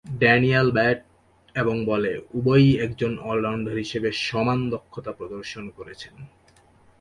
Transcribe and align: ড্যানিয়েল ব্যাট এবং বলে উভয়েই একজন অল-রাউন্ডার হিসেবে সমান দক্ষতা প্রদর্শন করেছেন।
ড্যানিয়েল 0.19 0.67
ব্যাট 0.71 0.99
এবং 1.55 1.75
বলে 1.85 2.11
উভয়েই 2.33 2.71
একজন 2.79 3.11
অল-রাউন্ডার 3.19 3.75
হিসেবে 3.75 4.09
সমান 4.21 4.59
দক্ষতা 4.69 5.11
প্রদর্শন 5.11 5.65
করেছেন। 5.69 6.15